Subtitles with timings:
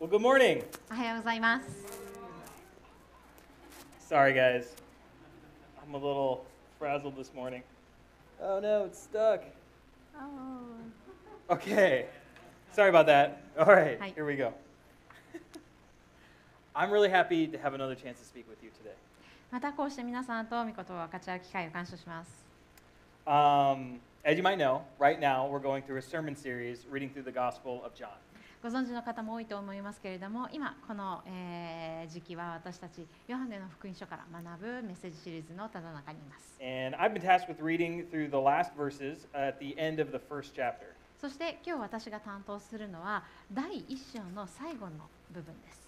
[0.00, 0.64] Well, good morning.
[0.90, 1.66] おはようございます。
[4.08, 4.64] Sorry, guys.
[5.86, 6.44] I'm a little
[6.78, 7.62] frazzled this morning.
[8.40, 9.42] Oh no, it's stuck.
[11.48, 12.06] Okay.
[12.72, 13.42] Sorry about that.
[13.58, 14.12] All right, Hi.
[14.14, 14.52] here we go.
[16.74, 18.96] I'm really happy to have another chance to speak with you today.
[19.50, 22.30] またこうして皆さんと御事を分かち合う機会を感謝します。
[23.26, 27.24] Um, as you might know, right now we're going through a sermon series reading through
[27.24, 28.08] the Gospel of John.
[28.63, 36.57] ご存知の方も多いと思いますけれども今この、えー、時期は私たちヨハネの福音書から学ぶメッセージシリーズのただ中にいます。
[41.21, 45.87] そして今日私が担当するのは第一章の最後の部分です。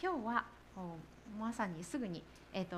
[0.00, 0.44] 今日は
[1.40, 2.22] まさにすぐに、
[2.52, 2.76] えー、と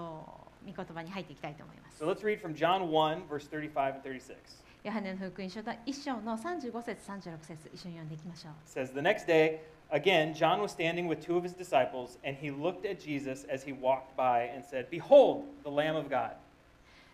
[0.65, 2.03] 御言葉に入っていきたいと思います。
[2.03, 4.70] So 1, 35 36.
[4.83, 8.53] ヨハネの福音書第一章の35節36節一緒に読んでいきましょう。
[8.67, 9.59] Says, The next day,
[9.91, 13.63] again, John was standing with two of his disciples, and he looked at Jesus as
[13.63, 16.31] he walked by and said, Behold, the Lamb of God.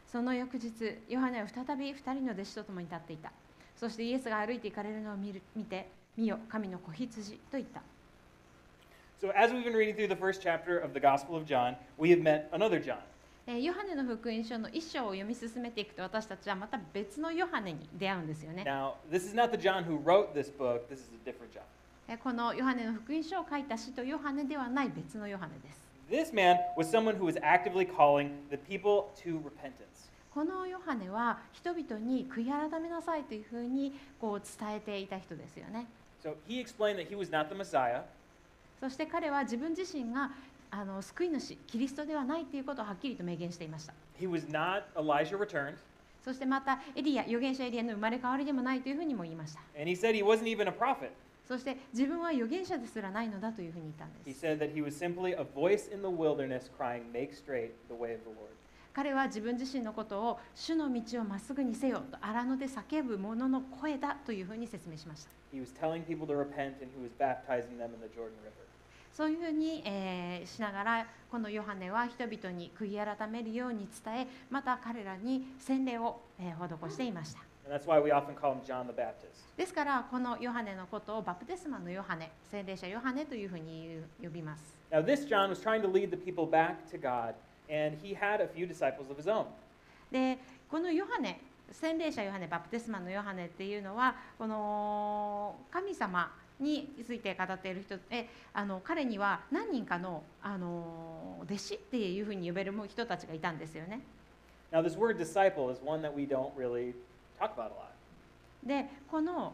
[0.06, 0.70] その翌日、
[1.08, 3.32] ヨハネは再び2人の弟子と共に立っていた。
[3.74, 7.82] そしてイエスが歩いて行かれるのを見る見て、見よ、神の子羊と言った。
[9.20, 12.22] So, as we've been reading through the first chapter of the Gospel of John, we have
[12.22, 12.98] met another John.
[13.54, 18.64] ヨハネの福音書の一章を読み進めていくと私たちはまた別のヨハネに出会うんですよね。
[18.66, 18.94] Now,
[22.22, 25.86] このヨハネの福音書を書いた使徒ヨハネではない別のヨハネです。
[30.34, 35.86] このヨハネは人々に悔い改めなさいというふうにこう伝えていた人ですよね。
[38.80, 40.32] そして彼は自分自身が
[40.70, 43.94] あの救い主、キリストではないということをはっきりと明言していました。
[44.18, 45.76] He was not Elijah returned.
[46.24, 49.60] そしてまた、エリア、預言者エリアの生まれ変わりでもないというふうにも言いました。
[49.78, 51.10] And he said he wasn't even a prophet.
[51.46, 54.44] そして自分は預言者ですらないのだというふうに言ったんです。
[56.76, 57.70] Crying,
[58.92, 65.30] 彼は自分自身のことを主の道をまっすぐにせよと荒野で叫ぶ者の声だというふうに説明しました。
[65.52, 68.65] He was telling people to repent and he was baptizing them in the Jordan River.
[69.16, 77.40] そういうふうに、えーしながらこのヨハネは人々に悔い改めるように伝えまた彼らに洗礼を、えー施していました.
[79.56, 87.34] ですからこのヨハネのことをバプテスマのヨハネ洗礼者ヨハネというふうに呼びます Now, this John was trying to lead the people back to God,
[87.68, 89.46] and he had a few disciples of his own.
[90.12, 90.38] で
[90.70, 91.40] このヨハネ
[91.72, 96.30] 洗礼者ヨハネバプテスマのヨハネっていうのはこの神様
[96.60, 104.00] について語っている人えあの彼には何人かのあの弟子っていうふうに呼べる人たちがいたんですよね
[104.72, 106.92] Now, this word disciple is one that we don't really
[107.38, 107.96] talk about a lot.
[108.66, 109.52] でこの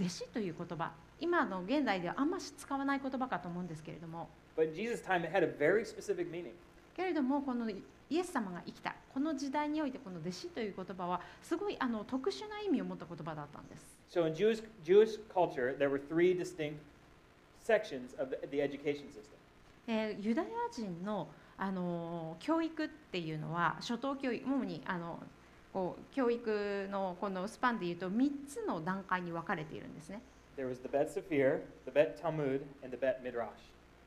[0.00, 6.52] 弟子という言葉今の現代ではあんまし使わない言葉かと思うんですけれども But in Jesus' time, it had a very specific meaning.
[6.96, 13.94] けれどもこのイエス様が生きたこの時代においてこの弟子という言葉はすごいあの特殊な意味を持った言葉だったんです。
[14.10, 16.76] So, in Jewish, Jewish culture, there were three distinct
[17.64, 19.34] sections of the, the education system.
[19.86, 25.20] えーユダヤ人のあの教育っていうのは初等教育主にあの
[25.72, 30.20] こう教育のこのスパンでいうと3つの段階に分かれているんですね。
[30.56, 33.48] There was the Bet Sephir, the Bet Talmud, and the Bet Midrash.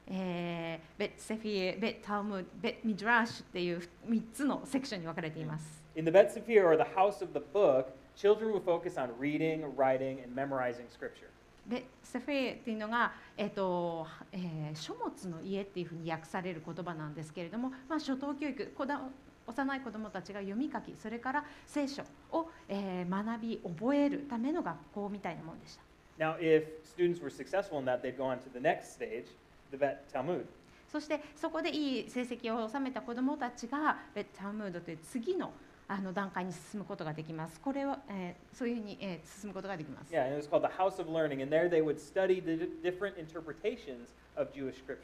[0.10, 5.84] えー、ベッセフィエ、ベッタウム、ベッミドラッシュっていう3つのセクションに分かれています。
[5.96, 10.88] In ベッセフィエ or the house of the book, children will focus on reading, writing, and memorizing
[10.90, 11.30] scripture.
[11.68, 19.02] ベッセフィエっていうのが、えーとえー、書物の家っていうふうに訳される言葉なんですけれども、まあ、初等教育、子だ
[19.48, 25.82] 幼い子どもたちが読み書き、それから聖書を、えー、学び、覚えるための学校みたいなものでした。
[26.20, 29.26] Now, if students were successful in that, they go on to the next stage.
[29.72, 30.46] The Bet Talmud.
[30.92, 35.52] そしてそこでいい成績を収めた子どもたちがベッタウムードという次の
[35.90, 37.62] あの段階に進むことができます。
[37.62, 40.14] これは、えーそういうふうに、えー進むことができます。
[40.14, 42.70] Yeah, and it was called the House of Learning, and there they would study the di-
[42.84, 44.98] different interpretations of Jewish scriptures.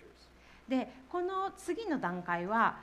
[0.68, 2.80] でこの次の段階は、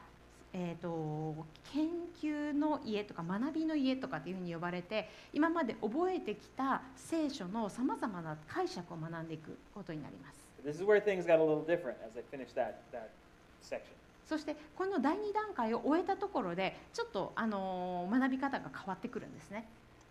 [0.53, 1.88] えー、と研
[2.23, 10.50] 究の家とか学びの家とかっていうふうに呼ばれて今まで覚えてきた聖書のさまざまな解釈を学んでいくことになります。
[10.65, 13.11] This is where things got a little different as I finished that, that
[13.62, 13.95] section.
[14.27, 19.67] そしてこの第2段階を終えたところでちょっと、あのー学び方が変わってくるんですね。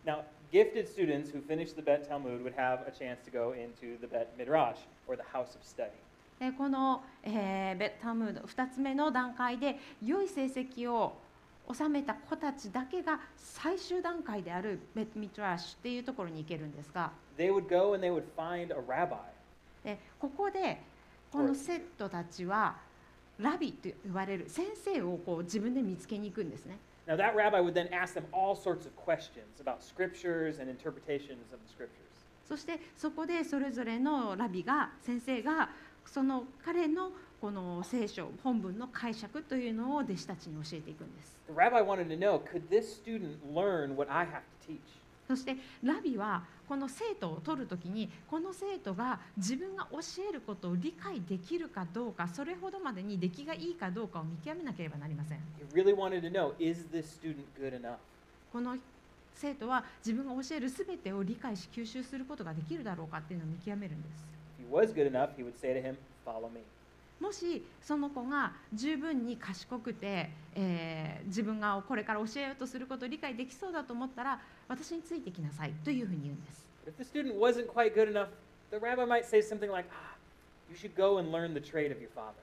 [0.05, 3.97] Now, gifted students who finished the Bet Talmud would have a chance to go into
[4.01, 5.91] the Bet Midrash, or the house of study.
[6.39, 11.13] でこの、えーベッタムード2つ目の段階で良い成績を
[11.71, 19.15] 収めた子たちだけが最終段階であるベッドミトラッシュっていうところに行けるんですが they would go and they would find a rabbi.
[19.89, 20.81] でここで
[21.31, 22.75] この生徒たちは
[23.39, 26.77] ラビと言われる先生をこう自分で見つけに行くんですね。
[27.07, 31.59] Now, that rabbi would then ask them all sorts of questions about scriptures and interpretations of
[31.65, 31.89] the scriptures.
[32.47, 35.69] そしてそこでそれぞれのラビが先生が
[36.05, 41.37] その彼のこの聖書本文の解釈というのを弟子たちに教えていくんです。
[41.47, 44.79] The rabbi wanted to know could this student learn what I have to teach?
[45.29, 55.39] そしてラビはこの生徒を取るときにこの生徒が自分が教えることを理解できるかどうかそれほどまでに出来がいいかどうかを見極めなければなりません
[55.71, 55.93] really
[57.79, 57.93] know?
[58.51, 58.75] この
[59.35, 64.25] 生徒は自分が教えるすべてを理解し吸収することができるだろうかっていうのを見極めるんです
[64.59, 66.61] If he was good enough, he would say to him, Follow me.
[67.19, 78.29] もしその子が十分に賢くて、えー自分がこれから教えようとすることを理解できそうだと思ったら私についてきなさいというふうに言うんです if the student wasn't quite good enough,
[78.71, 80.15] the rabbi might say something like, Ah,
[80.69, 82.33] you should go and learn the trade of your father.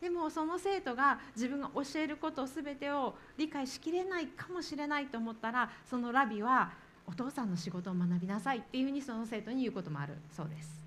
[0.00, 6.70] でもその生徒が自分が教えることすべてを理解しきれないかもしれないと思ったらそのラビは
[7.04, 10.77] お父さんの仕事を学びなさいっていうふうにその生徒に言うこともあるそうです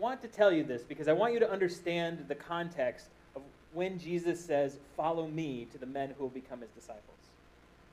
[0.00, 3.06] want to tell you this because I want you to understand the context
[3.36, 3.42] of
[3.74, 7.20] when Jesus says, Follow me to the men who will become his disciples.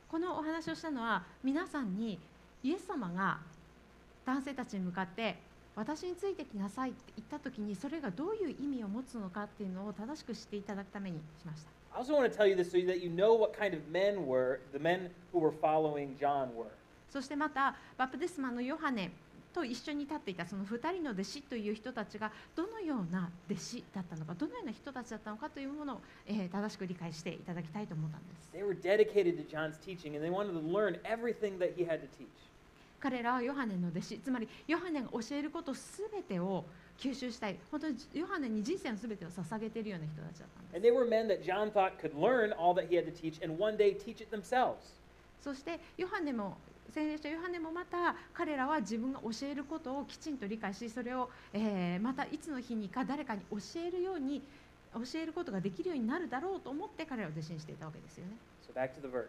[0.10, 2.18] このお話をしたのは皆さんに
[2.64, 3.40] イエス様が
[4.26, 5.36] 男性たちに向かって
[5.76, 14.26] 私についてきなさいって言った時にそれがどういう意味を持つのかっていうのを正しく知っていただくためにしました I also want to tell you this so that you know what kind of men
[14.26, 16.68] were, the men who were following John were.
[17.10, 19.12] そしてまたバプテスマのヨハネ
[19.58, 28.52] と一緒に立っていたその2人の弟子という人たちがどのような弟子だったのかどのような人たちだったのかというものを、えー、正しく理解していただきたいと思ったんです。
[33.00, 36.66] 彼らはヨハネの弟子つまりヨハネが教えることすべてを
[37.00, 40.76] 吸収したい本当にヨハネに人生のすべてを捧げているような人たちだったんです。
[45.42, 46.58] そしてヨハネも
[46.94, 54.42] 聖霊者ヨハネもまた彼らは自分が教えることをきちんと理解しそれを、えーまたいつの日にか誰かに教えるように
[54.94, 58.32] 教えることができるようになるだろうと思って彼らを弟子にしていたわけですよね。
[58.68, 59.26] So back to the verse.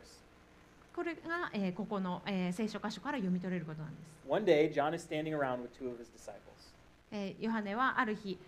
[0.95, 4.29] これが、えーここの、えー聖書箇所から読み取れることなんです。
[4.29, 6.35] One day, John is standing around with two of his disciples.
[7.11, 8.39] えーヨハネはある日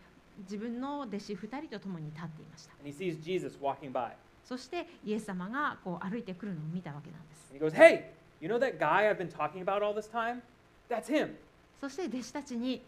[0.44, 2.72] 自分の弟子2人と共に立っていました。
[2.80, 4.12] And he sees Jesus walking by.
[4.44, 7.52] そしてイエス様がこう歩いてくるのを見たわけなんです。
[7.52, 8.04] And he goes, Hey,
[8.40, 10.42] you know that guy I've been talking about all this time?
[10.88, 11.36] That's him.
[11.80, 12.82] そして弟子たちに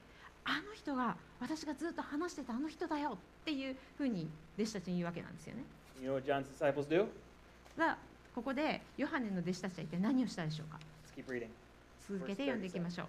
[0.45, 3.11] あの人が私がずっと話してたあの人だよ
[3.43, 4.29] っていうふうに
[4.59, 5.63] 弟子たちに言うわけなんですよね。
[6.03, 7.07] You know what John's disciples do?
[7.79, 7.97] が
[8.35, 11.49] ここでヨハネの弟子たちは一体何をしたでしょうか Let's keep reading.
[12.09, 13.07] 続けて読んでいきましょう。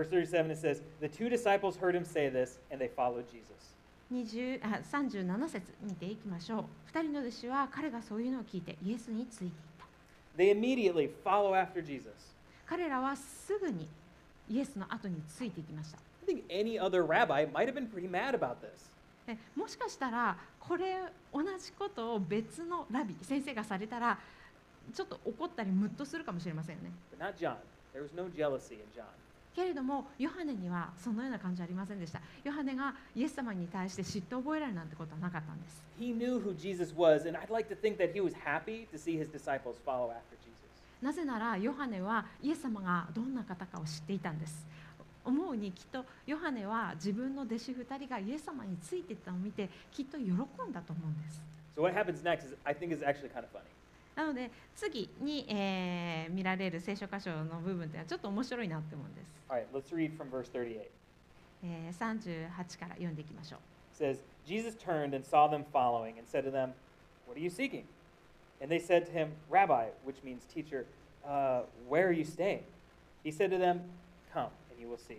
[0.00, 3.74] Verse 37 it says, The two disciples heard him say this, and they followed Jesus.
[4.12, 6.64] 20あ37節見ていきましょう。
[6.92, 9.50] 2人の弟子は彼がそういうのを聞いてイエスについてい。
[10.36, 12.12] They immediately follow after Jesus.
[12.66, 13.86] 彼らはすぐに
[14.48, 15.98] イエスの後についていきました。
[16.26, 18.90] I think any other rabbi might have been pretty mad about this.
[19.26, 20.96] でもしかしたらこれ
[21.32, 24.18] 同じことを別のラビ先生がされたら
[24.92, 26.90] ちょっと怒ったりムッとするかもしれませんよね。
[27.18, 27.56] But not John.
[27.94, 29.04] There was no jealousy in John.
[29.54, 32.20] けれどもヨハネにはそのような感じはありませんでした。
[32.42, 35.82] ヨハネがイエス様に対して嫉妬を覚えられるなんてことはなかったんです。
[35.98, 39.16] He knew who Jesus was, and I'd like to think that he was happy to see
[39.16, 40.54] his disciples follow after Jesus.
[41.00, 44.66] なぜならヨハネはイエス様がどんな方かを知っていたんです。
[45.24, 50.36] 思うにきっとヨハネは自分の弟子2人がイエス様についていったのを見てきっと喜ん
[50.72, 51.42] だと思うんです。
[51.76, 53.73] So what happens next is I think is actually kind of funny.
[54.15, 59.27] なので次に、えー見られる聖書箇所の部分というのはちょっと面白いなって思うんです。
[59.49, 60.87] All right, let's read from verse 38.
[61.63, 63.59] えー38から読んでいきましょう。
[63.93, 66.73] It says, Jesus turned and saw them following and said to them,
[67.27, 67.83] What are you seeking?
[68.61, 70.85] And they said to him, Rabbi, which means teacher,
[71.25, 72.63] uh, where are you staying?
[73.23, 73.81] He said to them,
[74.33, 75.17] Come, and you will see.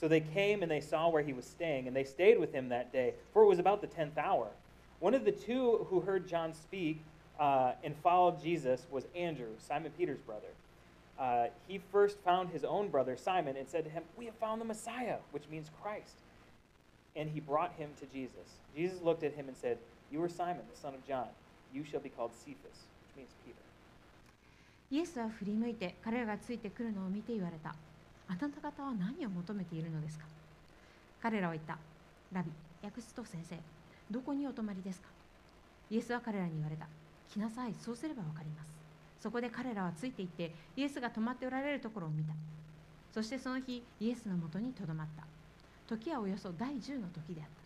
[0.00, 2.68] So they came and they saw where he was staying, and they stayed with him
[2.68, 4.48] that day, for it was about the tenth hour.
[5.00, 7.02] One of the two who heard John speak
[7.39, 10.47] uh, and followed Jesus was Andrew, Simon Peter's brother.
[11.19, 14.59] Uh, he first found his own brother Simon and said to him, We have found
[14.59, 16.15] the Messiah, which means Christ.
[17.15, 18.57] And he brought him to Jesus.
[18.75, 19.77] Jesus looked at him and said,
[20.11, 21.27] You are Simon, the son of John.
[21.73, 23.57] You shall be called Cephas, which means Peter.
[24.91, 27.73] イエスは振り向いて彼らがついてくるのを見て言われた。
[28.27, 30.25] あなた方は何を求めているのですか
[31.21, 31.77] 彼らは言った。
[32.31, 32.51] ラビ、
[32.83, 33.57] 訳すと先生、
[34.09, 35.07] どこにお泊まりですか
[35.89, 36.87] イエスは彼らに言われた。
[37.31, 37.73] 来なさい。
[37.73, 38.69] そうすればわかります。
[39.21, 42.33] そこで彼らはついていってイエスが泊まっておられるところを見た。
[43.13, 45.23] そしてその日イエスのもとにとどまった。
[45.87, 47.63] 時はおよそ第10の時であった。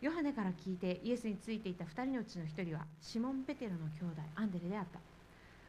[0.00, 4.98] ヨハネから聞いてイエスについていた2人のうちの1人はシモン・ペテロの兄弟アンデレであった。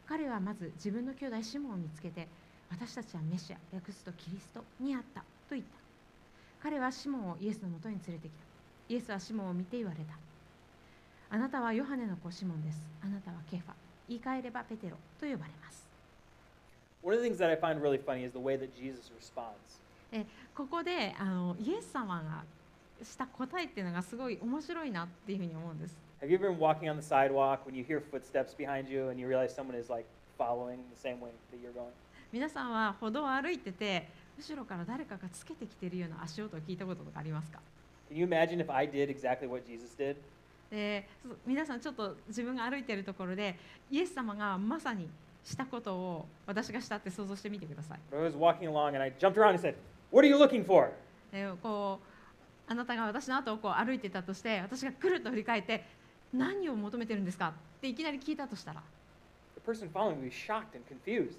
[0.07, 2.27] 彼はまず自分の兄弟シモンを見つけて
[2.69, 5.69] 私たちはメシア訳すとキリストにあったと言った。
[6.63, 8.37] 彼はシモンをイエスのもとに連れてきた。
[8.89, 10.13] イエスはシモンを見て言われた。
[11.33, 13.71] あなたはヨハネの子シモンですあなたはケファ
[14.09, 15.81] 言い換えればペテロと呼ばれます
[17.03, 19.81] One of the things that I find really funny is the way that Jesus responds.
[20.53, 22.43] ここであのイエス様が
[23.03, 29.19] した答えっていうのがすごい面白いなっていうふうに思うんです Have you ever been walking on the sidewalk when you hear footsteps behind you and
[29.19, 30.05] you realize someone is like
[30.37, 31.87] following the same way that you're going?
[32.31, 34.07] 皆さんは歩道を歩いてて
[34.37, 37.59] 後ろから誰かがつけてきてるような足音を聞いたこととかありますか
[38.11, 40.17] Can you imagine if I did exactly what Jesus did?
[40.71, 41.05] で
[41.45, 43.55] 皆さんちょっと自分が歩いてるところで
[43.91, 45.09] イエス様がまさに
[45.43, 49.75] したことを私がしたって想像してみてください I was walking along and I jumped around and said,
[50.11, 50.89] What are you looking for?
[51.31, 55.83] でこうあなたが私の後をこう歩いてたとして私がくるっと振り返って
[56.33, 58.81] 何を求めてるんですかっていきなり聞いたとしたら
[59.55, 61.35] The person following me was shocked and confused.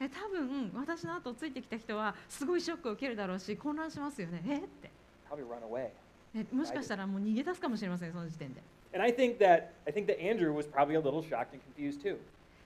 [0.00, 4.56] え多分私の後をついてきた人はすごいショックを受けるだろうし混乱しますよねえ？
[4.56, 4.90] って。
[5.30, 5.90] Probably run away.
[6.34, 8.62] えもしかしたらもう逃げ出すかもしれませんその時点で
[8.94, 12.02] And I think that I think that Andrew was probably a little shocked and confused
[12.02, 12.16] too.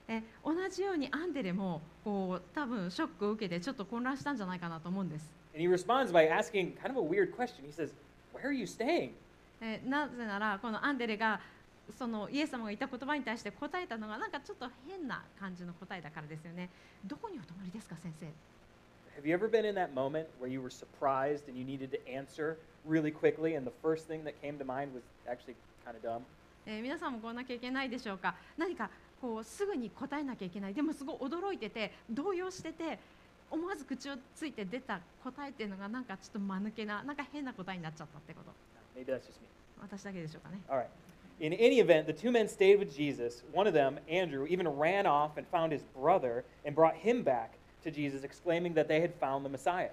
[0.09, 7.65] え同じようにアンデレもこう多分ショックを受けてちょっと混乱したんじゃないかなと思うんです And he responds by asking kind of a weird question.
[7.65, 7.91] He says,
[8.33, 9.11] Where are you staying?
[9.61, 11.39] えなぜならこのアンデレが
[11.97, 16.69] そのイエス様が言った言葉に対して答えたのがなんかちょっと変な感じの答えだからですよね
[17.05, 18.27] どこにお泊まりですか先生
[19.16, 22.08] Have you ever been in that moment where you were surprised and you needed to
[22.08, 26.02] answer really quickly, and the first thing that came to mind was actually kind of
[26.02, 26.22] dumb?
[26.66, 28.88] えー皆さんもこんな経験ないでしょうか何か
[29.20, 32.98] こうすぐに答えなきゃいけないでもすごい驚いてて動揺してて
[33.50, 38.52] 思わず口をついて出た答えっていうのがなんかちょっと間抜けななんか変な答えになっちゃったってこと
[38.98, 39.48] Maybe that's just me.
[39.80, 40.86] 私だけでしょうかね All right.
[41.40, 43.42] In any event, the two men stayed with Jesus.
[43.52, 47.55] One of them, Andrew, even ran off and found his brother and brought him back
[47.83, 49.91] To Jesus, exclaiming that they had found the Messiah.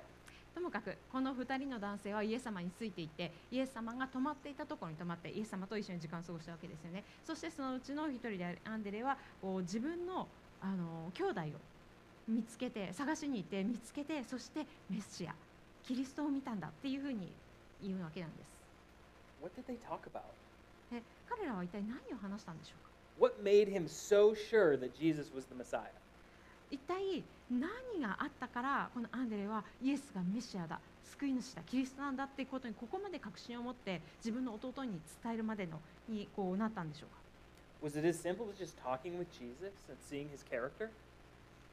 [0.55, 10.29] ともかくこの2人の男性はイエス様についていってイエス様が泊まっていたところに泊まってイエス様と一緒に時間を過ごしたわけですよねそしてそのうちの1人であるアンデレはこう自分の
[10.61, 11.45] あの兄弟を
[12.29, 15.35] 見つけて探しに行って見つけてそしてメシア
[15.83, 17.33] キリストを見たんだっていうふうに
[17.83, 18.55] 言うわけなんです
[19.43, 20.23] What did they talk about?
[20.93, 26.04] え彼らは一体何を話したんでしょうか？What made him so sure that Jesus was the Messiah?
[26.71, 27.69] 一体何
[28.01, 37.17] があったからこのアンデレはイエスがメシアだ救い主だキリストなんだっていうことにここまで確信を持って自分の弟に伝えるまでのにこうなったんでしょうか
[37.87, 40.89] ？Was it as simple as just talking with Jesus and seeing his character?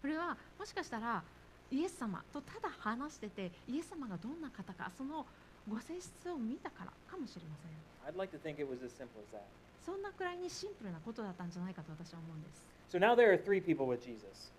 [0.02, 1.24] これはもしかしたら
[1.72, 5.26] イエス様とただ話しててイエス様がどんな方かその
[5.70, 7.72] ご性質を見たからかもしれません
[8.14, 9.42] I'd like to think it was as simple as that.
[9.86, 14.52] そんなくらいにシンプルなことだったんじゃないかと私は思うんです So now there are three people with Jesus.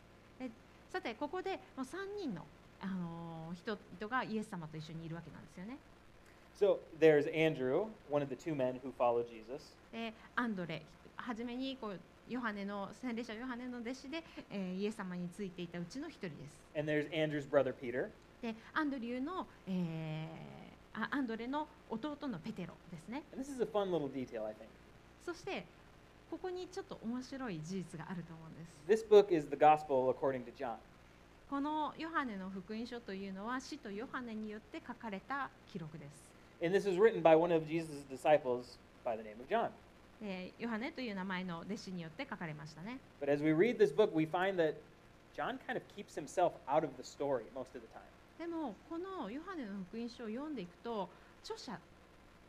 [0.90, 2.42] さてここでもう3人の、
[2.80, 5.76] あのー人々がイエス様と一緒にいるわけなんですよね
[6.58, 9.74] So there's Andrew, one of the two men who followed Jesus.
[9.92, 10.82] でアンドレ
[11.16, 18.08] はじめにこうヨハネの洗礼者ヨハネの弟子で、えーイエス様についていたうちの一人です And there's Andrew's brother Peter.
[18.40, 20.62] でアンドリューの、えー
[20.94, 24.66] あアンドレの弟のペテロですね And this is a fun little detail, I think.
[25.24, 25.64] そして
[26.32, 30.76] ここにちょっと面白い事実があると思うんです This book is the gospel according to John.
[31.50, 39.68] このヨハネの福音書というのは使徒ヨハネによって書かれた記録です And this was written by one of Jesus' disciples by the name of John.
[40.22, 44.76] でヨハネという名前の弟子によって書かれましたね But as we read this book, we find that
[45.36, 48.00] John kind of keeps himself out of the story most of the time.
[48.38, 51.10] でもこのヨハネの福音書を読んでいくと
[51.44, 51.78] 著者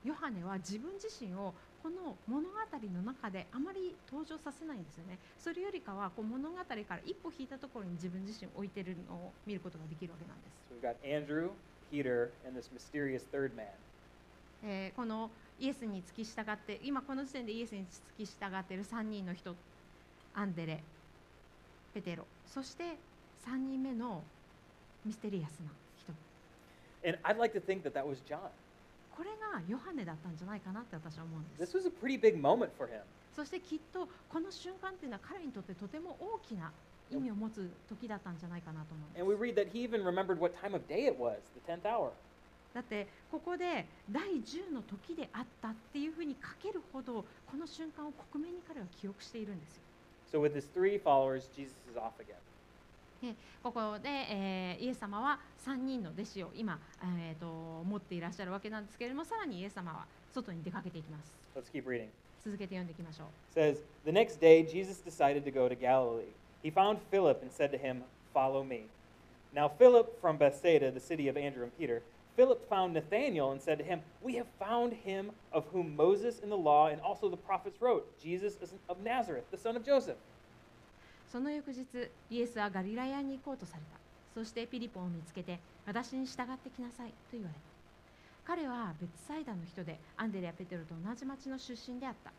[0.05, 2.55] ヨハネは自分自身をこの物語
[2.95, 11.49] の中であまり登場させないんですよねそれよりかはこう物語から一歩引いたところに自分自身を置いてるのを見ることができるわけなんです So we've got Andrew,
[11.91, 13.67] Peter, and this mysterious third man.
[14.65, 15.29] えーこの
[15.59, 17.85] イエスに付き従って今この時点でイエスに
[18.17, 19.55] 付き従っている3人の人
[20.33, 20.83] アンデレ
[21.93, 22.97] ペテロそして
[23.45, 24.23] 3人目の
[25.05, 25.69] ミステリアスな
[25.99, 26.13] 人
[27.05, 28.39] And I'd like to think that that was John.
[29.15, 31.71] これがヨハネだったんじゃないかなって私は思うんです。
[33.35, 36.71] そしてきっとこの瞬間っていうのは彼にとってとても大きな
[37.11, 39.21] 意味を持つ時だったんじゃないかなと思うんです。
[42.73, 49.83] だってここで第10の時であったっていうふうに書けるほどこの瞬間を国民に彼は記憶しているんですよ。
[53.61, 56.79] ここで、えーイエス様は3人の弟子を今、
[57.19, 57.45] えー、と
[57.83, 61.31] 持っていらっしゃるわけなんですけれどもさらにイエス様は外に出かけていきます。
[61.55, 62.07] Let's keep reading.
[62.43, 63.59] 続けて読んでいきましょう。
[63.59, 66.33] It says, The next day, Jesus decided to go to Galilee.
[66.61, 68.03] He found Philip and said to him,
[68.33, 68.87] Follow me.
[69.55, 72.01] Now, Philip from Bethsaida, the city of Andrew and Peter,
[72.35, 76.49] Philip found Nathanael and said to him, We have found him of whom Moses in
[76.49, 78.57] the law and also the prophets wrote, Jesus
[78.89, 80.17] of Nazareth, the son of Joseph.
[81.33, 81.87] その翌日
[82.29, 83.97] イエスはガリラヤに行こうとされた。
[84.35, 88.53] そしてピリポを見つけて私に従ってきなさいと言われた。
[88.53, 92.31] 彼はベツサイダの人でアンデレやペテロと同じ町の出身であった。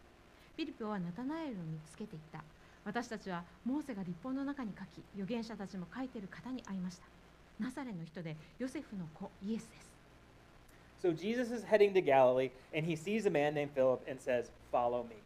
[0.56, 2.38] ピリポはナタナエルを見つけていった。
[2.84, 7.02] 私たちはモーセが立法の中に書き預言者たちも書いている方に会いました。
[7.58, 9.90] ナザレの人でヨセフの子イエスです。
[11.02, 15.02] So Jesus is heading to Galilee, and he sees a man named Philip and says, Follow
[15.02, 15.23] me.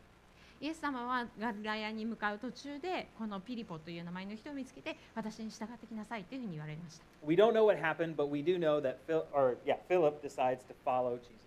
[0.60, 10.20] イエス様はガリラヤに向かう途中でこのピリポという名前の人を見つけて私に従ってきなさいというふうに言われました We don't know what happened, but we do know that Phil, or yeah, Philip
[10.20, 11.38] decides to follow Jesus.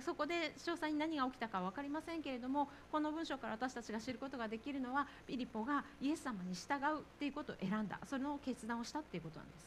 [0.00, 9.66] そこで詳細に何が起きたか分かりませんけれどもこの文章から私たちが知ることができるのはピリポがイエス様に従うっていうことを選んだその決断をしたっていうことなんです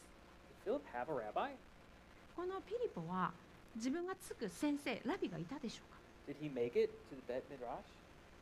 [2.34, 3.30] このピリポは
[3.76, 5.96] 自分がつく先生ラビがいたでしょうか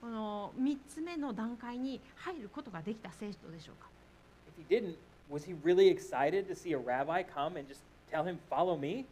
[0.00, 3.88] この3つ目の段階に入ることができた生徒でしょうか
[4.48, 4.96] If he didn't,
[5.30, 9.06] was he really excited to see a rabbi come and just tell him, Follow me?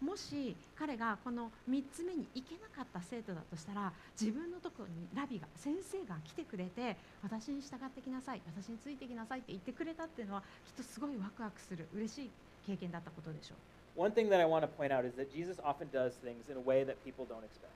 [0.00, 12.30] もし彼がこの3つ目に行けなかった生徒だとしたら自分のところにラビが先生が来てくれて私に従ってきなさい私についてきなさいって言ってくれたっていうのはきっとすごいワクワクする嬉しい
[12.66, 16.58] 経験だったことでしょう One thing that I want to point out is that Jesus often does things in
[16.58, 17.72] a way that people don't expect.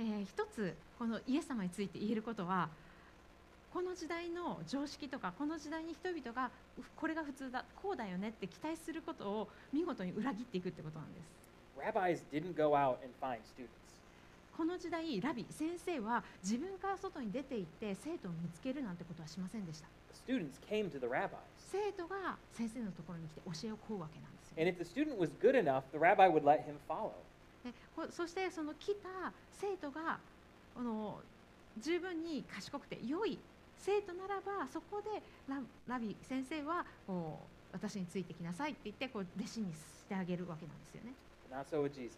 [0.00, 2.68] えー一つこのイエス様について言えることは
[3.72, 11.28] この時代の常識とかこの時代に人々がうこれが普通だこうだよねって期待することを見事に裏切っていくってことなんです
[11.78, 13.68] Rabbis didn't go out and find students.
[14.56, 19.86] この時代ラビ先生は自分から外に出て行って生徒を見つけるなんてことはしませんでした
[20.26, 21.36] students came to the rabbis.
[21.70, 27.12] 生徒が先生のところに来て教えを請うわけなんですよ And if the student was good enough, the rabbi would let him follow.
[28.10, 30.18] そしてその来た生徒が
[30.76, 31.18] あの
[31.78, 33.38] 十分に賢くて良い
[33.78, 41.14] 生徒ならばそこでララビ先生はこう私についてきなさいって言ってこう弟子にしてあげるわけなんですよね
[41.70, 42.10] so.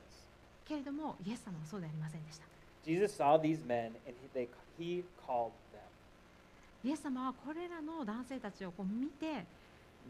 [0.64, 2.44] けれどもイエス様はそうではありませんでした
[2.84, 5.80] Jesus saw these men and he, they, he called them.
[6.84, 9.44] イエス様はこれらの男性たちをこう見て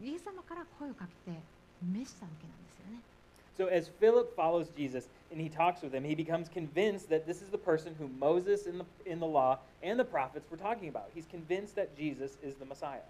[0.01, 1.39] イエス様から声をかけて
[1.81, 3.12] 召したわけなんですよね
[3.56, 7.42] So as Philip follows Jesus and he talks with him, he becomes convinced that this
[7.42, 10.88] is the person who Moses in the, in the law and the prophets were talking
[10.88, 11.10] about.
[11.14, 13.02] He's convinced that Jesus is the Messiah.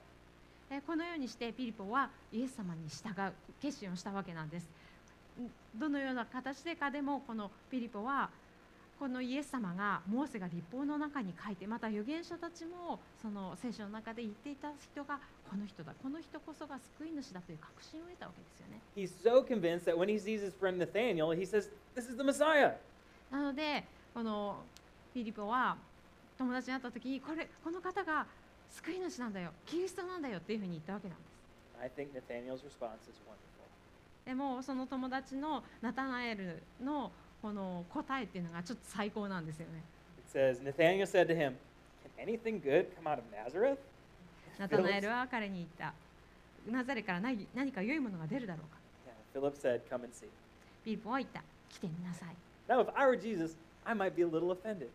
[0.71, 4.69] えーこのようにしてピリポはイエス様に従う決心をしたわけなんです
[5.41, 8.29] んどのような形でかでもこのピリポは
[9.04, 22.16] このイエス様がモーセが立法の中に書いてまた預言者たちもその聖書の中で言っていた人がこの人だこの人こそが救い主だという確信を得たわけですよね He's so convinced that when he sees his friend Nathaniel, he says, This is
[22.16, 22.76] the Messiah.
[23.30, 24.64] なのでこの
[25.14, 25.76] ピリポは
[26.38, 28.26] 友達に会った時にこれこの方が
[28.72, 31.36] 救い主なんだよキリストなんだよっていうふうに言ったわけなんです
[31.82, 33.68] I think Nathaniel's response is wonderful.
[34.26, 37.12] でもその友達のナタナエルの
[37.44, 39.84] この答えっていうのがちょっと最高なんですよね。
[40.18, 41.56] It says, Nathaniel said to him,
[42.18, 43.78] Can anything good come out of Nazareth?
[44.58, 45.94] ナタナエルは彼に言った。
[46.72, 48.78] ナザレから何何か良いものが出るだろうか。
[49.36, 50.28] Yeah, Philip said, Come and see.
[50.86, 51.44] ピリポは言った。
[51.70, 52.36] 来てみなさい。
[52.70, 54.88] Now, if I were Jesus, I might be a little offended.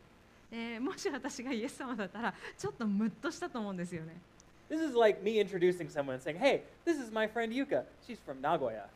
[0.51, 4.15] でもし私がイエス様だったらちょっとムッとしたと思うんですよね。
[4.71, 7.85] This is like me introducing someone and saying, Hey, this is my friend Yuka.
[8.07, 8.87] She's from Nagoya.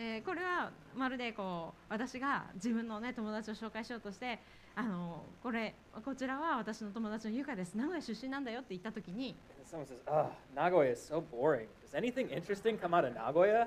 [0.00, 4.38] えーこれはまるでこう私が自分の、ね、友達を紹介しようとして
[4.76, 9.34] あのこれこちらは私の友達のゆかです名古屋出身なんだよって言った時に
[9.68, 11.66] someone says, Ugh, Nagoya is so boring.
[11.84, 13.66] Does anything interesting come out of Nagoya?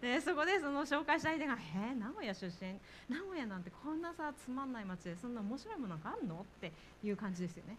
[0.00, 2.78] でそこでその紹介した相手が「えー、名古屋出身？
[3.08, 7.76] 名古屋なんてこんなさつまんない街でそんな面白いものなんかあんの?」っていう感じですよね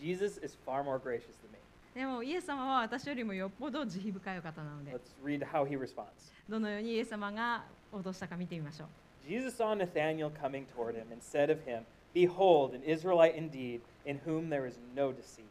[0.00, 1.58] Jesus is far more gracious than me.
[1.93, 6.31] でもイエス様は私よりもよっぽど慈悲深いお方なので Let's read how he responds.
[6.47, 8.87] どのようにイエス様が脅したか見てみましょう
[9.27, 14.19] Jesus saw Nathanael coming toward him and said of him, Behold, an Israelite indeed, in
[14.25, 15.45] whom there is no deceit.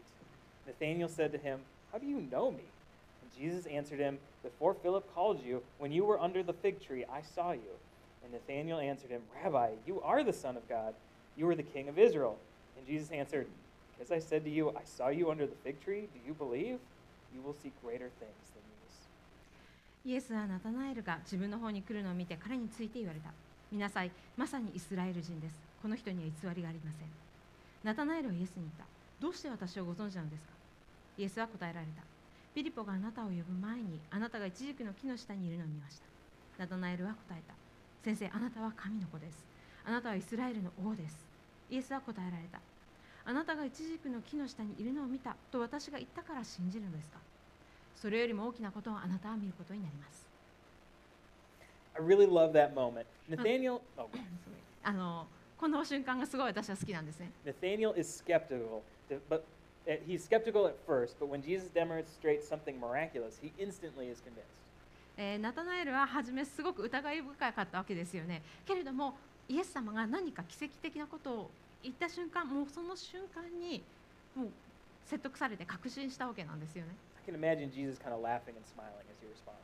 [0.67, 1.61] Nathanael said to him,
[1.93, 2.65] How do you know me?
[3.23, 7.05] And Jesus answered him, Before Philip called you, when you were under the fig tree,
[7.05, 7.77] I saw you.
[8.25, 10.95] And Nathanael answered him, Rabbi, you are the Son of God.
[11.37, 12.39] You are the King of Israel.
[12.77, 13.47] And Jesus answered,
[14.02, 16.80] Because I said to you, I saw you under the fig tree, do you believe?
[17.32, 20.10] You will see greater things than these.
[20.10, 23.30] イエスはナタナエルが自分の方に来るのを見て彼について言われた。
[23.72, 24.10] 見なさい。
[24.36, 25.56] まさにイスラエル人です。
[25.84, 27.08] この人には偽りがありません。
[27.84, 28.86] ナタナエルはイエスに言った。
[29.22, 30.54] どうして私をご存知なのですか？
[31.20, 32.02] イエスは答えられた。
[32.56, 36.06] ピリポがあなたを呼ぶ前にあなたがイチジクの木の下にいるのを見ました。
[36.58, 37.54] ナタナエルは答えた。
[38.04, 39.46] 先生あなたは神の子です。
[39.86, 41.16] あなたはイスラエルの王です。
[41.70, 42.60] イエスは答えられた。
[43.26, 47.18] あなたがイチジクの木の下にいるのを見たと私が言ったから信じるのですか
[47.96, 50.32] それよりも大きなことをあなたは見ることになります
[51.94, 53.06] I really love that moment.
[53.30, 54.08] Nathaniel, oh,
[54.84, 57.32] あのこの瞬間がすごい私は好きなんですね。
[57.46, 58.82] Nathaniel is skeptical,
[59.30, 59.42] but
[59.86, 64.62] uh, he's skeptical at first, but when Jesus demonstrates something miraculous, he instantly is convinced.
[65.18, 68.42] えーナタナエルは初めすごく疑い深かったわけですよね。
[68.66, 69.16] けれども
[69.50, 71.52] イエス様が何か奇跡的なことを
[71.84, 73.82] 言った瞬間もうその瞬間に
[74.36, 74.48] もう
[75.06, 76.92] 説得されて確信したわけなんですよね。
[77.28, 79.56] I can imagine Jesus kind of laughing and smiling as he responds.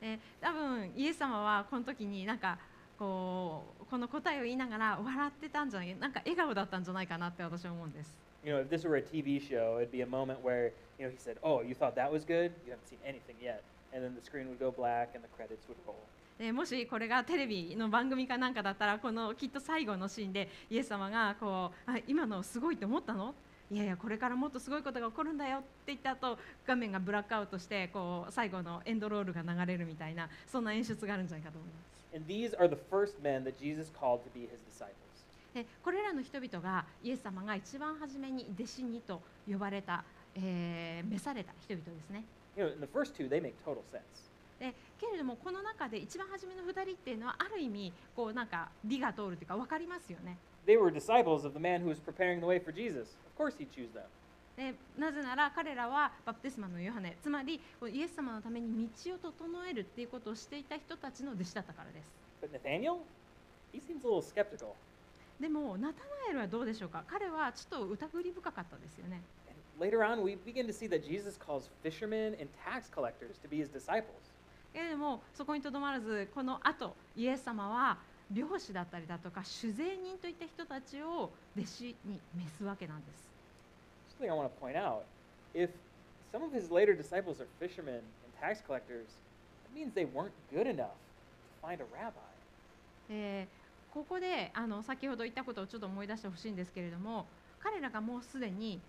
[0.00, 2.58] えー多分イエス様はこの時になんか
[2.98, 8.16] こうこの答えを言いながら笑ってたんじゃないなんか笑顔だったんじゃないかなって私は思うんです。
[8.44, 11.16] You know, if this were a TV show, it'd be a moment where, you know, he
[11.16, 12.52] said, Oh, you thought that was good?
[12.66, 13.62] You haven't seen anything yet.
[13.94, 15.96] And then the screen would go black and the credits would roll.
[16.38, 23.34] でもしこれがテレビの番組かなんかだったらこのきっと最後のシーンでイエス様がこうあ今のすごいと思ったの？
[23.70, 32.04] いやいやこれからもっとすごいことが起こるんだよって言った後画面がブラックアウトしてこう最後のエンドロールが流れるみたいなそんな演出があるんじゃないかと思います。
[32.14, 34.92] And these are the first men that Jesus called to be his disciples.
[35.54, 42.24] でこれらの人々がイエス様が一番初めに弟子にと呼ばれた、えー召された人々ですね。
[42.56, 44.02] You know, in the first two, they make total sense.
[44.58, 50.36] でけれどもこの中で一番初めの2人っていうのはある意味こうなんか理が通るというか分かりますよね。
[50.66, 53.16] They were disciples of the man who was preparing the way for Jesus.
[53.26, 54.02] Of course, he'd choose them.
[54.56, 57.60] でなぜなら彼らはバプテスマのヨハネつまり
[57.92, 62.98] イエス様のために道を整えるっていうことをしていた人たちの弟子だったからです But Nathaniel,
[63.72, 64.74] he seems a little skeptical.
[65.40, 69.20] でもナタナエルはどうでしょうか彼はちょっと疑り深かったですよね
[69.78, 73.58] later on, we begin to see that Jesus calls fishermen and tax collectors to be
[73.58, 74.30] his disciples.
[74.74, 77.96] けれどもそこにとどまらずこの後イエス様は
[78.30, 83.24] 漁師だったりだとか酒税人といった人たちを弟子に召すわけなんです
[84.20, 85.02] Something I want to point out
[85.54, 85.70] if
[86.32, 88.04] some of his later disciples are fishermen and
[88.40, 89.06] tax collectors,
[89.64, 90.94] that means they weren't good enough
[91.62, 92.18] to find a rabbi.
[93.08, 97.26] えーここであの先ほど言ったことをちょっと思い出してほしいんですけれども
[97.60, 98.80] 彼らがもうすでに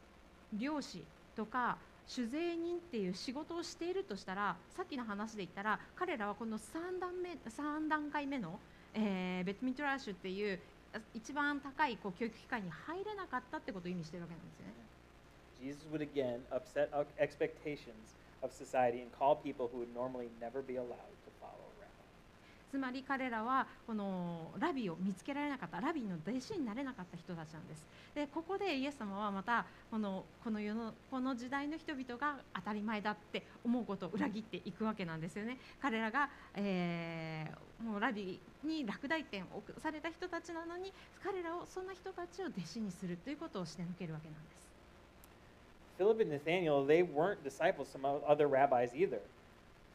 [0.51, 1.03] 漁師
[1.35, 8.59] とか酒税人っていう仕事をしているとしたらさっきの話で言ったら彼らはこの3段目3段階目の、
[8.93, 10.59] えーベットミトラッシュっていう
[11.13, 14.73] 一番高いこう教育機関に入れなかったってことを意味してるわけなんですよね。
[15.61, 21.15] Jesus would again upset expectations of society and call people who would normally never be allowed
[21.25, 22.64] to follow a rabbi.
[22.75, 27.85] つまり彼らはこのラビを見つけられなかったラビの弟子になれなかった人たちなんです。
[28.13, 35.57] でここでイエス様はまたこのこの世のこの時代の人々が当たり前だって思うことを裏切っていくわけなんですよね。
[35.81, 44.65] 彼らが、えーもうラビに落第点をされた人たちなのに彼らをそんな人たちを弟子にするということをして抜けるわけなんです。
[45.99, 49.19] Philip and Nathaniel, they weren't disciples of some other rabbis either.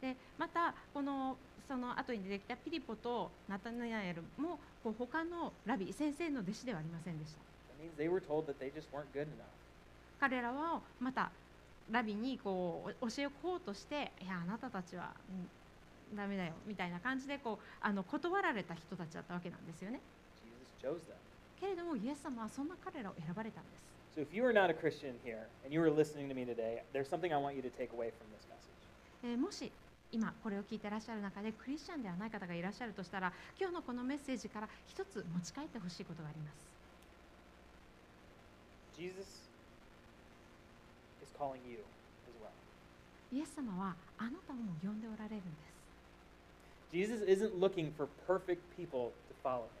[0.01, 1.37] でまたこの
[1.71, 7.39] その後に出てきたピリポとナタナエルも他のラビ先生の弟子ではありませんでした。
[10.19, 11.31] 彼らはまた
[11.89, 15.11] ラビにこう教えこうとしていやあなたたちは
[16.13, 20.01] ダメだよみたいな感じでこうあの断られた人たちだったわけなんですよね。
[21.57, 24.19] けれどもイエス様はそんな彼らを選ばれたんです。
[24.19, 24.21] So
[29.61, 29.71] if.
[30.11, 36.71] 今これを聞いてらっしゃる中でクリスチャンではない方がいらっしゃるとしたら今日のこのメッセージから一つ持ち帰ってほしいことがあります
[38.97, 39.21] Jesus
[41.23, 41.79] is calling you
[42.27, 42.51] as well.
[43.35, 45.71] イエス様はあなたをも呼んでおられるんです
[46.91, 49.80] Jesus isn't looking for perfect people to follow him.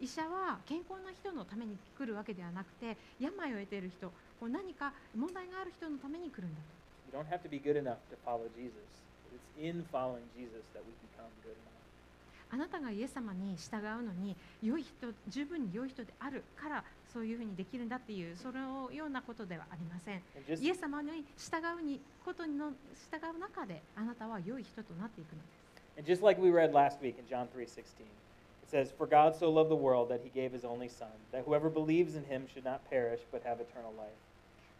[0.00, 6.60] 医者は健康な人のために来るわけではなくて病を得ている人こう何か問題がある人のために来るんだ
[7.12, 8.74] You don't have to be good enough to follow Jesus.
[9.32, 11.66] It's in following Jesus that we become good enough.
[12.50, 20.22] あなたがイエス様に従うのに良い人十分に良い人であるからそういうふうにできるんだっていうそのようなことではありません
[20.62, 22.70] イエス様に従うにことの
[23.10, 25.66] 従う中であなたは良い人となっていくのです
[25.98, 28.04] And just like we read last week in John 3:16,
[28.65, 31.43] it says, "For God so loved the world that he gave his only son, that
[31.45, 34.15] whoever believes in him should not perish but have eternal life."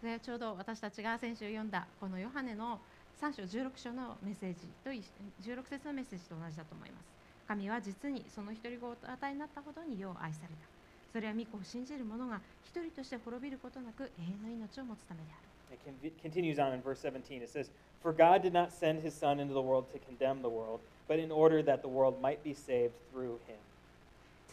[0.01, 2.79] でちょうど私たちが先週読んだこのヨハネの
[3.21, 5.05] 3章16章のメッセージと一
[5.45, 7.05] 緒16節のメッセージと同じだと思います
[7.47, 10.65] 神は実にその一人子をお与えになったほどに世を愛された
[11.13, 17.41] それは御子を信じる者が一人として滅びることなく永遠の命を持つためである It con- continues on in verse 17.
[17.41, 17.69] It says,
[18.01, 21.17] "For God did not send his son into the world to condemn the world, but
[21.17, 23.59] in order that the world might be saved through him."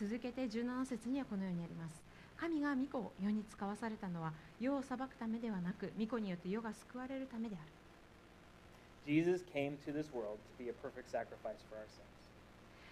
[0.04, 2.02] 続けて17節にはこのようにあります
[2.36, 7.72] 神が御子を世に使わされたのは世を裁くためではなく御子によって世が救われるためである
[9.08, 12.04] Jesus came to this world to be a perfect sacrifice for our sins.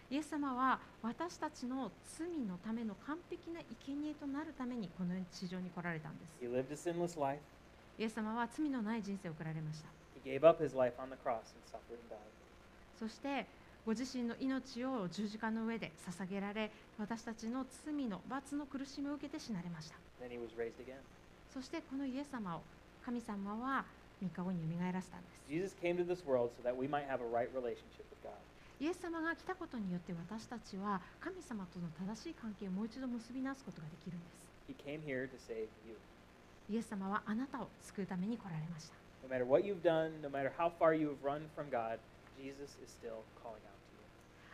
[0.09, 7.39] イエス様は私たちの罪のための完璧な生贄となるためにこの地上に来られたんです He lived a sinless life.
[7.99, 9.89] イエス様は罪のない人生を送られました
[10.23, 12.19] He gave up his life on the cross and suffered and died.
[12.99, 13.45] そして
[13.85, 19.95] ご自身の命を十字架の上で捧げられ私たちの罪の罰の苦しみを受けて死なれました.
[21.53, 22.61] そしてこのイエス様を
[23.03, 23.83] 神様は
[24.23, 25.27] 3日後によみがえらせたんで
[25.69, 25.75] す.
[28.79, 35.97] イエス様が来たことによって私たちは神様との正しい関係をもう一度結び直すことができるんです He came here to save you.
[36.69, 38.93] イエス様はあなたを救うために来られました
[39.27, 41.97] No matter what you've done, no matter how far you have run from God,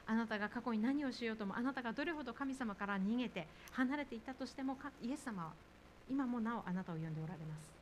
[0.10, 5.52] あなたが過去に何をしようとも、あなたがどれほど神様から逃げて、離れていたとしても、イエス様は
[6.10, 7.78] 今もなおあなたを呼んでおられます。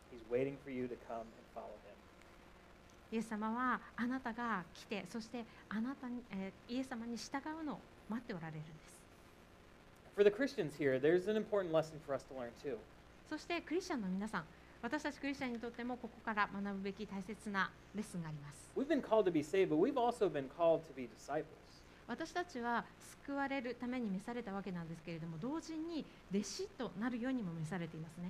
[3.12, 8.96] イエス様はあなたが来て、そしてあなたに、え、イエス様に従うのを待っておられるんです。
[10.15, 12.78] For the Christians here, there's an important lesson for us to
[13.30, 14.46] そして、クリスチャンの皆さん、
[14.86, 18.69] 私たちクリスチャンにとってもここから学ぶべき大切なレッスンがあります。
[22.08, 22.86] 私たちは
[23.26, 28.30] 救われるために召されたわけなんですけれども、同時に弟子となるようにも召されていますね。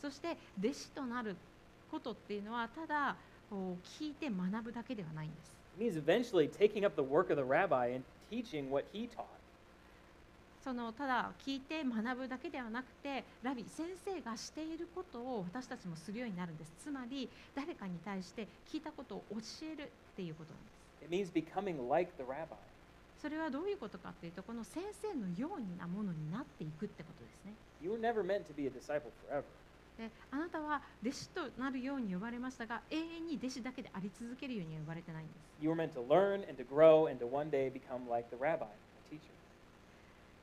[0.00, 1.34] そして弟子となる
[1.90, 3.16] こっていうのは、ただ
[3.50, 5.50] こう聞いて学ぶだけではないんです。
[9.02, 9.35] It means.
[10.66, 22.58] そのただ聞いて学ぶだけではなくてラビ先生がしていることを私たちもするようになるんですつまり誰かに対して聞いたことを教えるっていうことなんです It means becoming like the rabbi.
[23.22, 29.44] それはどういうことかっていうとこの先生のようなものになっていくってことですね You were never meant to be a disciple forever.
[29.96, 38.26] であなたは弟子となるように呼ばれましたが永遠に弟子だけであり続けるようには呼ばれてないんです You were meant to learn and to grow and to one day become like
[38.34, 39.35] the rabbi, the teacher.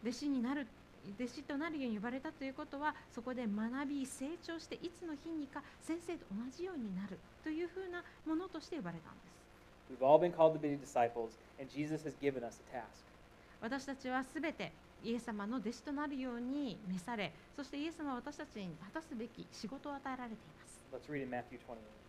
[0.04, 0.68] 弟子になる
[1.20, 9.34] 弟子となるように呼ばれたということはそこで学び成長していつの日にか先生と同じようになるというふうなものとして呼ばれたんです
[9.92, 13.04] We've all been called to be disciples, and Jesus has given us a task.
[13.62, 14.72] 私たちはすべて
[15.04, 22.03] イエス様の弟子となるように召されそしてイエス様は私たちに果たすべき仕事を与えられています Let's read in Matthew 28.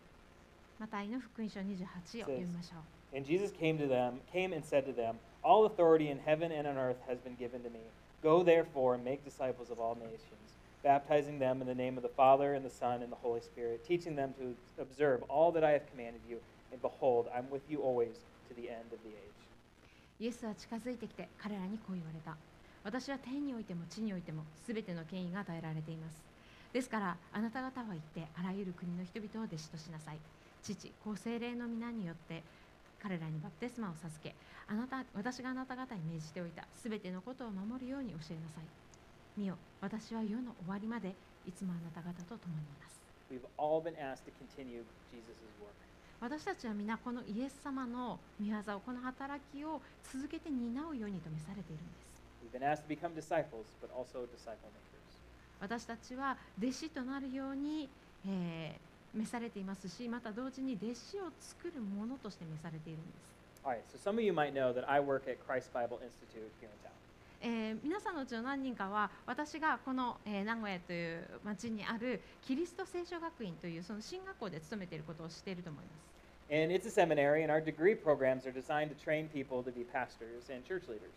[0.79, 6.51] マタイの福音書28を読みましょう And Jesus came to them, came and said to them, All authority in heaven
[6.51, 7.79] and on earth has been given to me.
[8.25, 12.09] Go therefore and make disciples of all nations, baptizing them in the name of the
[12.09, 15.71] Father and the Son and the Holy Spirit, teaching them to observe all that I
[15.71, 16.39] have commanded you.
[16.73, 18.17] And behold, I'm with you always
[18.49, 19.35] to the end of the age.
[20.21, 22.37] イエスは近づいてきて彼らにこう言われた
[22.85, 26.23] 私は天においても地においてもすべての権威が与えられています
[26.73, 30.19] ですからあなた方は行ってあらゆる国の人々を弟子としなさい
[30.65, 32.43] 父子精霊の皆によって
[33.03, 34.35] 彼らにバプテスマを授け
[34.67, 38.65] あなた私があなた方に命じておいたすべてのことを守るように教えなさい
[39.37, 41.13] 見よ私は世の終わりまで
[41.47, 42.97] いつもあなた方と共にいます
[43.31, 44.81] We've all been asked to continue
[45.13, 45.77] Jesus' work.
[46.21, 55.21] 私たちは皆このイエス様の御業をこの働きを続けて担うようにと召されているんです We've been asked to become disciples, but also disciple makers.
[55.61, 57.89] 私たちは弟子となるように、
[58.27, 63.35] えー召されていますし、また同時に弟子を作るものとして召されているんです。
[63.65, 64.15] はい、そう、
[67.83, 76.15] 皆さんのうちの何人かは、私がこの、えー、名古屋という町にあるキリスト聖書学院というその新学校で勤めていることを知っていると思います。
[76.51, 80.53] And it's a seminary, and our degree programs are designed to train people to be pastors
[80.53, 81.09] and church leaders.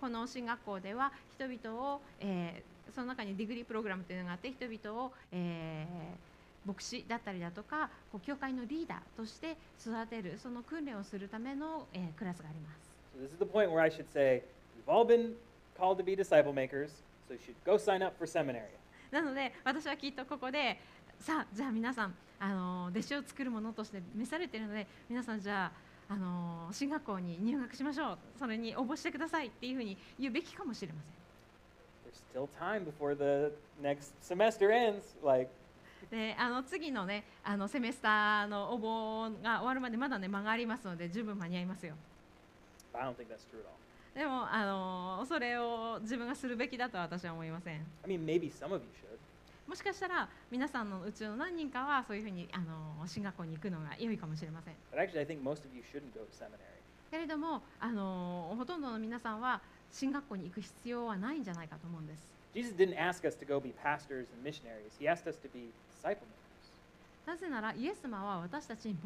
[0.00, 6.31] この新学校では人々を、えー、その中にディグリープログラムというのがあって人々を、えー、
[6.64, 12.92] 牧師だったりだとかこう教会のリーダーとして育てるその訓練をするための、えークラスがあります。
[13.16, 14.42] So this is the point where I should say,
[14.76, 15.34] you've all been
[15.78, 18.68] called to be disciple makers, so you should go sign up for seminary.
[19.10, 20.78] なので私はきっとここで
[21.18, 25.70] さあじゃあ皆さんあの弟子を作るものとして召されているので皆さんじゃ
[26.08, 31.22] ああの進学校に入学しましょうそれに応募してくださいっていうふうに言うべきかもしれません。
[32.04, 35.14] There's still time before the next semester ends.
[35.24, 35.50] Like,
[36.12, 41.94] であの次のねあのセメスターの応募が終わるまでまだね間がありますので十分間に合いますよ
[42.92, 43.72] I don't think that's true at all.
[44.14, 49.18] でもあのそれを自分がするべきだとは私は思いません I mean, maybe some of you should.
[49.66, 56.58] もしかしたら皆さんのうちの何人かはそういうふうにあの進学校に行くのが良いかもしれません But actually, I think most of you shouldn't go to seminary.
[57.10, 64.92] けれどもあのほとんどの皆さんは進学校に行く必要はないんじゃないかと思うんです Jesus didn't ask us to go be pastors and missionaries.
[64.98, 66.42] He asked us to be disciple makers.
[67.26, 68.96] なぜならイエス様は私たちに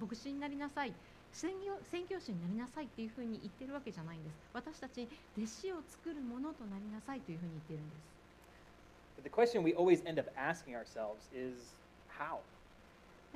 [0.00, 0.92] 牧師になりなさい
[1.30, 8.16] 宣教宣教師になりなさいっていうふうに言ってるわけじゃないんです私たちに弟子を作るものとなりなさいというふうに言っているんです
[9.20, 11.76] But the question we always end up asking ourselves is
[12.08, 12.40] how?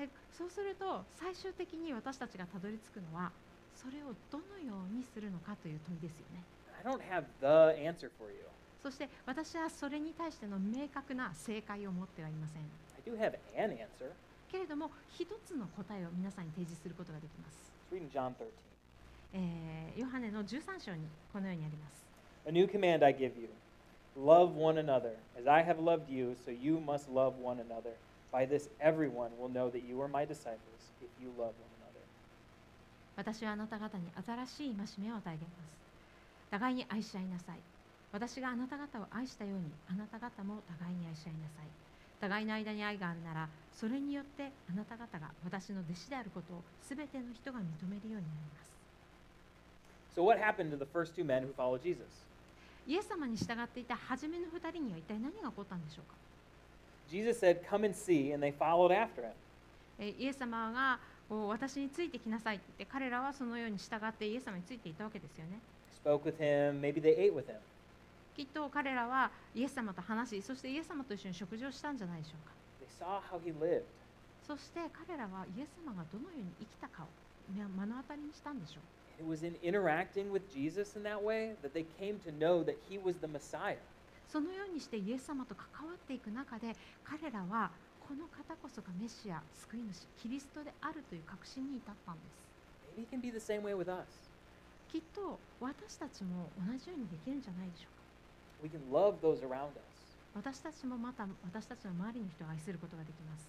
[0.00, 3.30] でそうすると最終的に私たちがたどり着くのは
[3.76, 6.40] それをどのようにするのかという問いですよね
[6.80, 8.40] I don't have the answer for you.
[8.82, 14.10] そして私はそれに対しての明確な正解を持ってはいません I do have an answer.
[14.50, 18.44] けれども一つの答えを皆さんに提示することができます John 13.
[19.34, 22.04] えーヨハネの13章にこのようにあります
[22.46, 23.48] A new command I give you
[24.16, 25.12] love one another.
[25.38, 27.92] As I have loved you, so you must love one another.
[28.32, 30.58] By this, everyone will know that you are my disciples
[31.02, 32.02] if you love one another.
[33.16, 35.70] 私はあなた方に新しい戒めを与えます
[36.50, 37.58] 互いに愛し合いなさい
[38.12, 41.66] 私があなた方を愛したようにあなた方も互いに愛し合いなさい
[42.20, 48.70] 互いの間に愛があるならそれによってあなた方が私の弟子であることを全ての人が認めるようになります
[50.14, 52.02] So, what happened to the first two men who followed Jesus?
[52.86, 56.16] イエス様に従っていた初めの2人には一体何が起こったんでしょうか
[57.08, 59.30] ？Jesus said, Come and see, and they followed after him.
[60.00, 65.60] えーイエス様がこう私についてきなさいって言って彼らはそのように従ってイエス様についていたわけですよね
[66.04, 67.54] Spoke with him, maybe they ate with him.
[68.36, 72.54] きっと彼らはイエス様と話しそしてイエス様と一緒に食事をしたんじゃないでしょうか.
[74.46, 77.06] そして彼らはイエス様がどのように生きたかを
[77.54, 78.82] 目目の当たりにしたんでしょう
[79.22, 82.76] It was in interacting with Jesus in that way that they came to know that
[82.88, 83.76] he was the Messiah.
[84.26, 92.40] そのようにしてイエス様と関わっていく中で彼らはこの方こそがメシア救い主キリストであるという確信に至ったんです
[92.96, 94.30] Maybe it can be the same way with us.
[94.90, 97.99] きっと私たちも同じようにできるんじゃないでしょうか
[100.34, 103.48] 私たちもまた私たちの周りの人を愛することができます。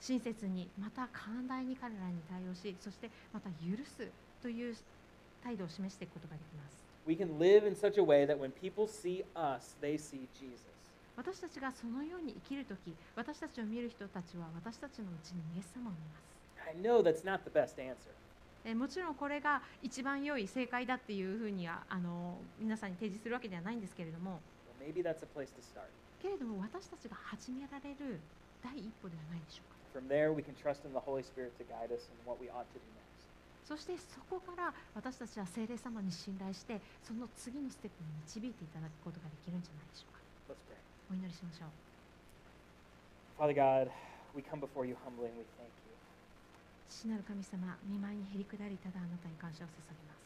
[0.00, 4.08] 親切に、また寛大に彼らに対応し、そしてまた許す
[4.42, 4.76] という
[5.42, 6.84] 態度を示していくことができます。
[11.16, 12.74] 私たちがそのように生きると、
[13.14, 16.26] 私たちを見る人たちは私たちのうちにイエス様を見ます。
[18.66, 24.40] えーもちろんこれが一番良い正解だっていうふうにはあの皆さんに提示するわけではないんですけれども
[25.62, 25.86] start.
[26.20, 28.18] けれども私たちが始められる
[28.66, 32.50] 第一歩ではないでしょうか From there, we can trust in the Holy Spirit to guide us in what we
[32.50, 33.30] ought to do next.
[33.70, 40.18] そしてそこから私たちは聖霊様に信頼してその次のステップに導いていただくことができるんじゃないでしょうか
[40.50, 40.78] Let's pray.
[41.10, 41.70] お祈りしましょう
[43.38, 43.90] Father God,
[44.34, 45.95] we come before you humbly and we thank you.
[46.88, 50.22] 父なる神様見舞いにへり下りただあなたに感謝を捧げます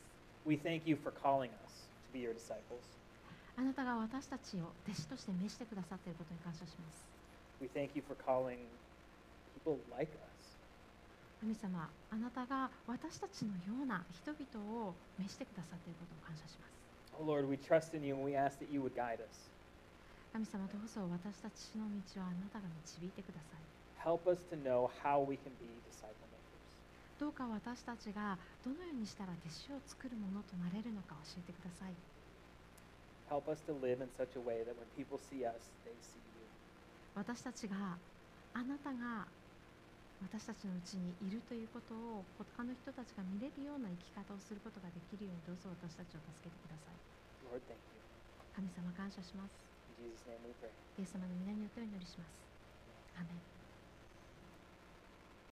[0.46, 2.80] We thank you for calling us to be your disciples.
[3.56, 7.04] あなたが私たちを弟子として召してくださっていることに感謝します
[7.60, 8.56] We thank you for calling
[9.60, 10.56] people like us.
[11.40, 16.72] 神様あなたが私たちのような人々を召してくださっていることを感謝します
[17.20, 19.48] Oh Lord, we trust in you and we ask that you would guide us.
[20.32, 21.84] 神様どうぞ私たちの
[22.14, 23.61] 道をあなたが導いてください
[24.00, 26.19] Help us to know how we can be disciple makers.
[27.20, 31.92] どうか私たちがどのようにしたら弟子を作るものとなれるのか教えてください
[33.28, 36.18] Help us to live in such a way that when people see us, they see
[36.34, 36.42] you.
[37.14, 38.00] 私たちが
[38.56, 39.28] あなたが
[40.24, 46.96] 私たちのうちにいるということを他の人たちが見れるような生き方をすることができるようにどうぞ私たちを助けてください
[47.52, 48.00] Lord, thank you.
[48.56, 49.52] 神様感謝します
[50.00, 50.72] In Jesus' name we pray.
[50.98, 52.32] イエス様の皆によってお祈りします
[53.20, 53.59] アーメン